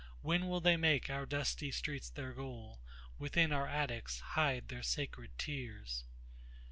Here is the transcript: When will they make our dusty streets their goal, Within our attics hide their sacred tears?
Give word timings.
When 0.23 0.47
will 0.47 0.61
they 0.61 0.77
make 0.77 1.11
our 1.11 1.27
dusty 1.27 1.69
streets 1.71 2.09
their 2.09 2.33
goal, 2.33 2.79
Within 3.19 3.51
our 3.51 3.67
attics 3.67 4.19
hide 4.33 4.67
their 4.69 4.81
sacred 4.81 5.29
tears? 5.37 6.05